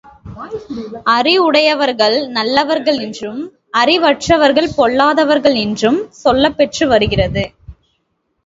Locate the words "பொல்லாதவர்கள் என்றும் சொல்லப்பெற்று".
4.77-6.87